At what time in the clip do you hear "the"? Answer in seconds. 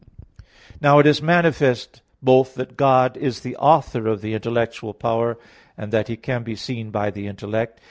3.41-3.55, 4.21-4.33, 7.11-7.27